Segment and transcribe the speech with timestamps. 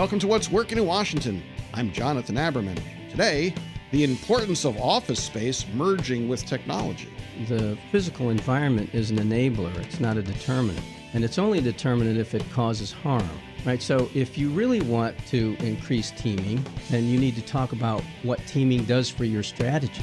[0.00, 1.42] Welcome to What's Working in Washington.
[1.74, 2.80] I'm Jonathan Aberman.
[3.10, 3.52] Today,
[3.90, 7.12] the importance of office space merging with technology.
[7.48, 10.86] The physical environment is an enabler, it's not a determinant.
[11.12, 13.28] And it's only a determinant if it causes harm,
[13.66, 13.82] right?
[13.82, 18.38] So if you really want to increase teaming, then you need to talk about what
[18.46, 20.02] teaming does for your strategy.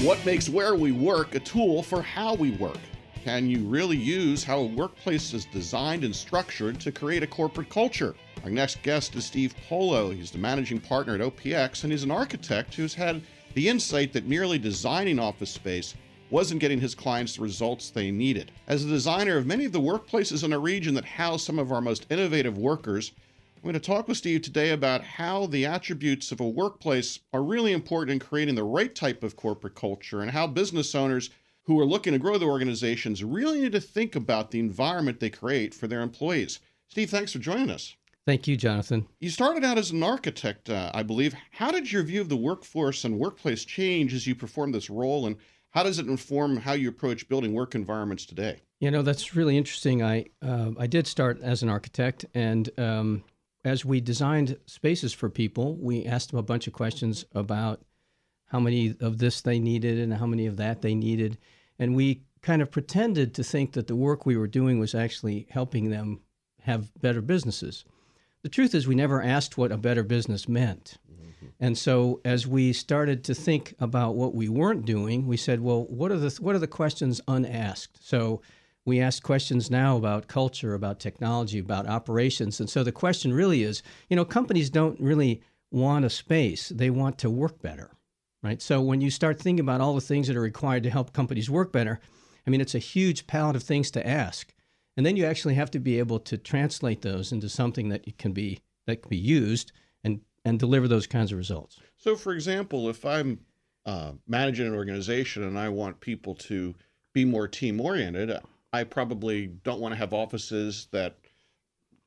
[0.00, 2.78] What makes where we work a tool for how we work?
[3.24, 7.68] Can you really use how a workplace is designed and structured to create a corporate
[7.68, 8.14] culture?
[8.44, 10.08] Our next guest is Steve Polo.
[10.10, 13.20] He's the managing partner at OPX, and he's an architect who's had
[13.52, 15.94] the insight that merely designing office space
[16.30, 18.52] wasn't getting his clients the results they needed.
[18.66, 21.72] As a designer of many of the workplaces in a region that house some of
[21.72, 23.12] our most innovative workers,
[23.56, 27.42] I'm going to talk with Steve today about how the attributes of a workplace are
[27.42, 31.28] really important in creating the right type of corporate culture and how business owners
[31.64, 35.30] who are looking to grow their organizations really need to think about the environment they
[35.30, 36.60] create for their employees.
[36.88, 37.94] Steve, thanks for joining us.
[38.26, 39.06] Thank you, Jonathan.
[39.18, 41.34] You started out as an architect, uh, I believe.
[41.52, 45.26] How did your view of the workforce and workplace change as you performed this role,
[45.26, 45.36] and
[45.70, 48.60] how does it inform how you approach building work environments today?
[48.80, 50.02] You know, that's really interesting.
[50.02, 53.24] I uh, I did start as an architect, and um,
[53.64, 57.80] as we designed spaces for people, we asked them a bunch of questions about
[58.50, 61.38] how many of this they needed and how many of that they needed.
[61.78, 65.46] And we kind of pretended to think that the work we were doing was actually
[65.50, 66.20] helping them
[66.62, 67.84] have better businesses.
[68.42, 70.98] The truth is, we never asked what a better business meant.
[71.10, 71.46] Mm-hmm.
[71.60, 75.84] And so, as we started to think about what we weren't doing, we said, well,
[75.84, 77.98] what are the, what are the questions unasked?
[78.02, 78.40] So,
[78.84, 82.60] we ask questions now about culture, about technology, about operations.
[82.60, 86.88] And so the question really is you know, companies don't really want a space, they
[86.88, 87.90] want to work better
[88.42, 88.60] right?
[88.60, 91.50] So when you start thinking about all the things that are required to help companies
[91.50, 92.00] work better,
[92.46, 94.52] I mean, it's a huge palette of things to ask.
[94.96, 98.32] And then you actually have to be able to translate those into something that can
[98.32, 99.72] be that can be used
[100.04, 101.78] and and deliver those kinds of results.
[101.96, 103.40] So, for example, if I'm
[103.86, 106.74] uh, managing an organization and I want people to
[107.12, 108.32] be more team oriented,
[108.72, 111.16] I probably don't want to have offices that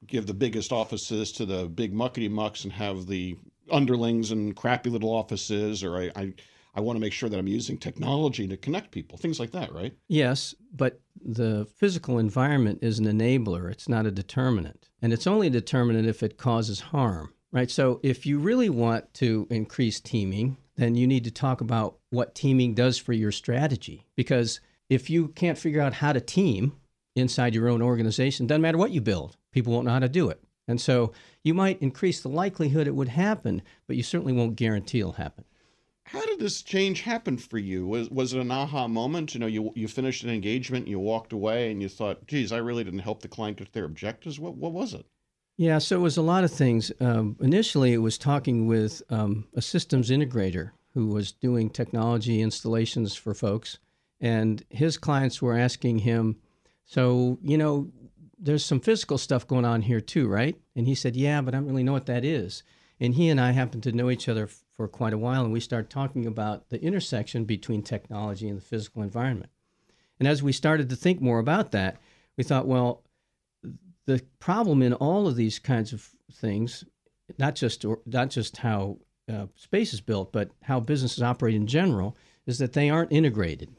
[0.05, 3.37] give the biggest offices to the big muckety mucks and have the
[3.71, 6.33] underlings and crappy little offices, or I, I,
[6.75, 9.73] I want to make sure that I'm using technology to connect people, things like that,
[9.73, 9.93] right?
[10.07, 14.89] Yes, but the physical environment is an enabler, it's not a determinant.
[15.01, 17.69] And it's only a determinant if it causes harm, right?
[17.69, 22.33] So if you really want to increase teaming, then you need to talk about what
[22.33, 24.07] teaming does for your strategy.
[24.15, 24.59] Because
[24.89, 26.73] if you can't figure out how to team
[27.15, 30.29] inside your own organization, doesn't matter what you build, people won't know how to do
[30.29, 30.41] it.
[30.67, 31.11] And so
[31.43, 35.45] you might increase the likelihood it would happen, but you certainly won't guarantee it'll happen.
[36.05, 37.87] How did this change happen for you?
[37.87, 39.33] Was was it an aha moment?
[39.33, 42.57] You know, you you finished an engagement, you walked away, and you thought, "Geez, I
[42.57, 45.05] really didn't help the client get their objectives." What what was it?
[45.55, 46.91] Yeah, so it was a lot of things.
[46.99, 53.15] Um, initially, it was talking with um, a systems integrator who was doing technology installations
[53.15, 53.79] for folks,
[54.19, 56.37] and his clients were asking him,
[56.85, 57.91] "So, you know,
[58.43, 60.57] there's some physical stuff going on here too, right?
[60.75, 62.61] And he said, yeah, but I don't really know what that is.
[62.99, 65.59] And he and I happen to know each other for quite a while, and we
[65.59, 69.49] started talking about the intersection between technology and the physical environment.
[70.19, 71.97] And as we started to think more about that,
[72.37, 73.03] we thought, well,
[74.05, 76.83] the problem in all of these kinds of things,
[77.39, 78.97] not just or, not just how
[79.31, 82.15] uh, space is built, but how businesses operate in general,
[82.45, 83.75] is that they aren't integrated.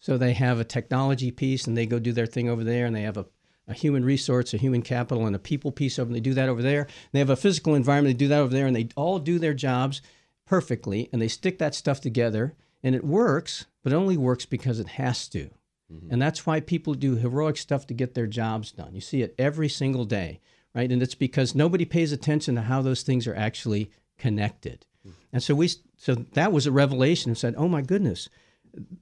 [0.00, 2.94] So they have a technology piece, and they go do their thing over there, and
[2.94, 3.26] they have a
[3.68, 6.14] a human resource, a human capital, and a people piece of Them.
[6.14, 6.86] They do that over there.
[7.12, 8.16] They have a physical environment.
[8.16, 10.02] They do that over there, and they all do their jobs
[10.46, 13.66] perfectly, and they stick that stuff together, and it works.
[13.82, 15.50] But it only works because it has to,
[15.92, 16.10] mm-hmm.
[16.10, 18.94] and that's why people do heroic stuff to get their jobs done.
[18.94, 20.40] You see it every single day,
[20.74, 20.90] right?
[20.90, 24.86] And it's because nobody pays attention to how those things are actually connected.
[25.06, 25.16] Mm-hmm.
[25.32, 28.28] And so we, so that was a revelation and said, "Oh my goodness."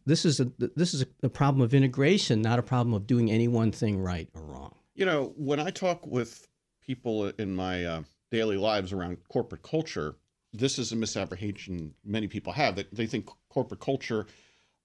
[0.07, 3.49] this is a this is a problem of integration, not a problem of doing any
[3.49, 4.54] one thing right or wrong.
[4.95, 6.47] You know, when I talk with
[6.81, 10.17] people in my uh, daily lives around corporate culture,
[10.53, 14.27] this is a misapprehension many people have that they think corporate culture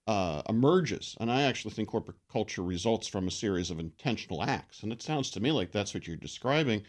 [0.07, 4.81] uh, emerges, and I actually think corporate culture results from a series of intentional acts,
[4.81, 6.81] and it sounds to me like that's what you're describing.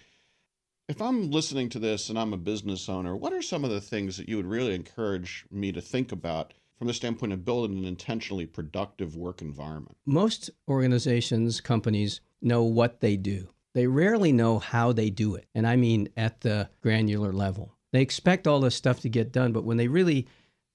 [0.88, 3.82] If I'm listening to this and I'm a business owner, what are some of the
[3.82, 7.76] things that you would really encourage me to think about from the standpoint of building
[7.76, 9.98] an intentionally productive work environment?
[10.06, 13.48] Most organizations, companies know what they do.
[13.74, 15.46] They rarely know how they do it.
[15.54, 17.76] And I mean at the granular level.
[17.92, 20.26] They expect all this stuff to get done, but when they really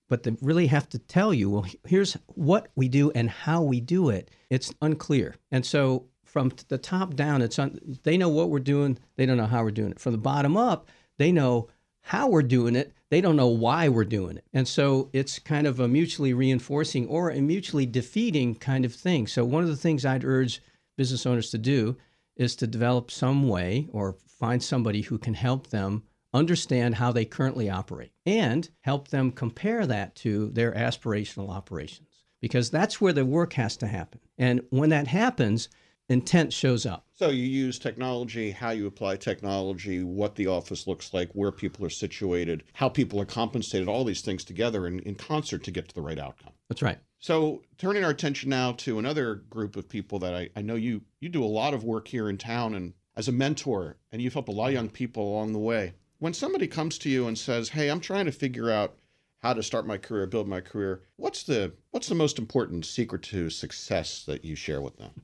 [0.07, 3.79] but they really have to tell you, well, here's what we do and how we
[3.79, 5.35] do it, it's unclear.
[5.51, 8.99] And so from the top down, it's on, they know what we're doing.
[9.15, 9.99] They don't know how we're doing it.
[9.99, 11.69] From the bottom up, they know
[12.01, 12.93] how we're doing it.
[13.09, 14.45] They don't know why we're doing it.
[14.53, 19.25] And so it's kind of a mutually reinforcing or a mutually defeating kind of thing.
[19.25, 20.61] So one of the things I'd urge
[20.97, 21.97] business owners to do
[22.35, 26.03] is to develop some way or find somebody who can help them
[26.33, 32.69] understand how they currently operate and help them compare that to their aspirational operations because
[32.69, 34.19] that's where the work has to happen.
[34.37, 35.69] And when that happens,
[36.09, 37.05] intent shows up.
[37.13, 41.85] So you use technology, how you apply technology, what the office looks like, where people
[41.85, 45.87] are situated, how people are compensated, all these things together in, in concert to get
[45.87, 46.51] to the right outcome.
[46.69, 46.99] That's right.
[47.25, 51.01] So turning our attention now to another group of people that I, I know you
[51.19, 54.33] you do a lot of work here in town and as a mentor, and you've
[54.33, 55.95] helped a lot of young people along the way.
[56.19, 58.97] When somebody comes to you and says, Hey, I'm trying to figure out
[59.39, 63.23] how to start my career, build my career, what's the what's the most important secret
[63.23, 65.23] to success that you share with them?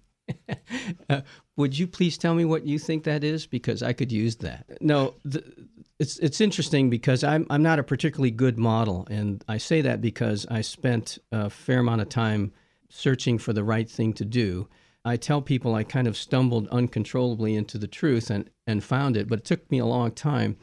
[1.12, 1.22] uh,
[1.56, 3.46] would you please tell me what you think that is?
[3.46, 4.66] Because I could use that.
[4.82, 5.44] No, the,
[6.02, 10.02] it's it's interesting because I'm I'm not a particularly good model, and I say that
[10.02, 12.54] because I spent a fair amount of time
[12.90, 14.68] searching for the right thing to do.
[15.06, 19.28] I tell people I kind of stumbled uncontrollably into the truth and, and found it,
[19.28, 20.58] but it took me a long time.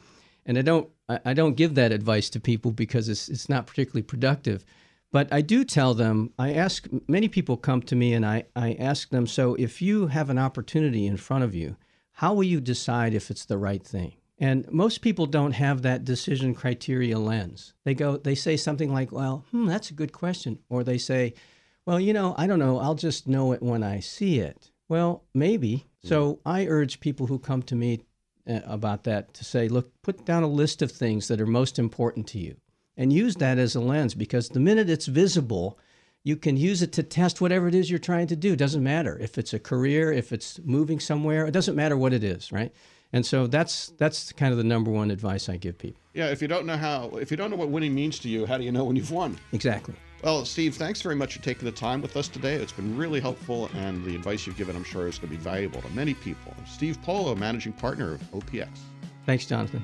[0.45, 4.03] And I don't I don't give that advice to people because it's it's not particularly
[4.03, 4.65] productive.
[5.11, 8.73] But I do tell them, I ask, many people come to me and I, I
[8.73, 11.77] ask them, so if you have an opportunity in front of you,
[12.11, 14.13] how will you decide if it's the right thing?
[14.39, 17.73] And most people don't have that decision criteria lens.
[17.83, 20.59] They go, they say something like, well, hmm, that's a good question.
[20.69, 21.33] Or they say,
[21.85, 24.71] well, you know, I don't know, I'll just know it when I see it.
[24.87, 25.85] Well, maybe.
[26.01, 28.01] So I urge people who come to me
[28.49, 31.77] uh, about that to say, look, put down a list of things that are most
[31.77, 32.55] important to you
[32.95, 35.77] and use that as a lens because the minute it's visible,
[36.23, 38.53] you can use it to test whatever it is you're trying to do.
[38.53, 42.13] It doesn't matter if it's a career, if it's moving somewhere, it doesn't matter what
[42.13, 42.73] it is, right?
[43.11, 46.01] And so that's that's kind of the number one advice I give people.
[46.13, 48.45] Yeah, if you don't know how, if you don't know what winning means to you,
[48.45, 49.37] how do you know when you've won?
[49.51, 49.95] Exactly.
[50.23, 52.55] Well, Steve, thanks very much for taking the time with us today.
[52.55, 55.41] It's been really helpful, and the advice you've given, I'm sure, is going to be
[55.41, 56.53] valuable to many people.
[56.67, 58.67] Steve Polo, managing partner of OPX.
[59.25, 59.81] Thanks, Jonathan.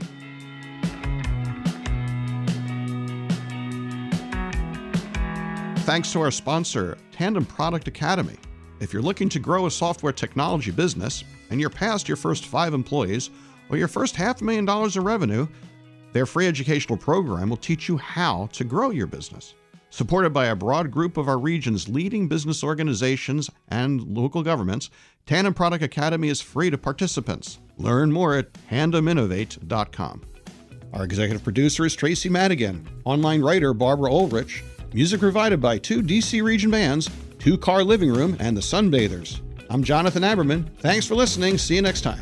[5.85, 8.35] Thanks to our sponsor, Tandem Product Academy.
[8.81, 12.73] If you're looking to grow a software technology business and you're past your first five
[12.73, 13.29] employees
[13.69, 15.47] or your first half a million dollars of revenue,
[16.13, 19.53] their free educational program will teach you how to grow your business.
[19.89, 24.89] Supported by a broad group of our region's leading business organizations and local governments,
[25.25, 27.59] Tandem Product Academy is free to participants.
[27.77, 30.21] Learn more at tandeminnovate.com.
[30.93, 34.63] Our executive producer is Tracy Madigan, online writer Barbara Ulrich,
[34.95, 39.41] Music provided by two DC region bands, Two Car Living Room, and the Sunbathers.
[39.75, 40.63] I'm Jonathan Aberman.
[40.77, 41.57] Thanks for listening.
[41.57, 42.21] See you next time.